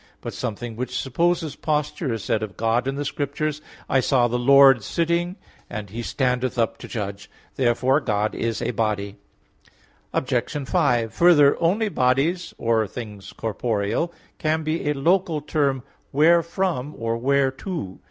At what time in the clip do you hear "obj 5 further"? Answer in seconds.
10.11-11.55